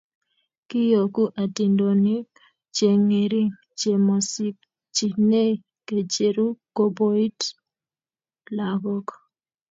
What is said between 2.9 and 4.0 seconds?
ngering che